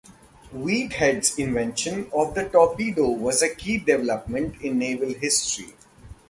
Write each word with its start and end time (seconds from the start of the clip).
Whitehead's 0.51 1.37
invention 1.37 2.09
of 2.11 2.33
the 2.33 2.49
torpedo 2.49 3.07
was 3.09 3.43
a 3.43 3.53
key 3.53 3.77
development 3.77 4.59
in 4.63 4.79
naval 4.79 5.13
history. 5.13 5.75